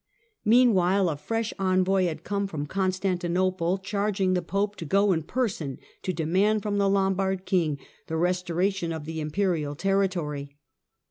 Meanwhile 0.45 1.09
a 1.09 1.15
fresh 1.15 1.53
envoy 1.59 2.05
had 2.07 2.23
come 2.23 2.47
from 2.47 2.65
Constanti 2.65 3.27
Pippin 3.27 3.37
and 3.37 3.53
3ple, 3.55 3.83
charging 3.83 4.33
the 4.33 4.41
Pope 4.41 4.75
to 4.77 4.85
go 4.85 5.11
in 5.13 5.21
person 5.21 5.77
to 6.01 6.11
demand 6.11 6.65
om 6.65 6.79
the 6.79 6.89
Lombard 6.89 7.45
king 7.45 7.77
the 8.07 8.17
restoration 8.17 8.91
of 8.91 9.05
the 9.05 9.21
Imperial 9.21 9.75
srritory. 9.75 10.53